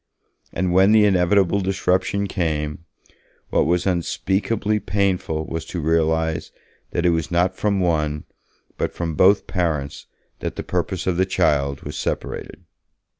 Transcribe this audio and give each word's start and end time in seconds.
And 0.51 0.73
when 0.73 0.93
the 0.93 1.05
inevitable 1.05 1.59
disruption 1.59 2.25
came, 2.25 2.85
what 3.51 3.67
was 3.67 3.85
unspeakably 3.85 4.79
painful 4.79 5.45
was 5.45 5.63
to 5.65 5.79
realize 5.79 6.51
that 6.89 7.05
it 7.05 7.11
was 7.11 7.29
not 7.29 7.55
from 7.55 7.79
one, 7.79 8.23
but 8.79 8.91
from 8.95 9.13
both 9.13 9.45
parents 9.45 10.07
that 10.39 10.55
the 10.55 10.63
purpose 10.63 11.05
of 11.05 11.17
the 11.17 11.25
child 11.27 11.81
was 11.83 11.95
separated. 11.95 12.63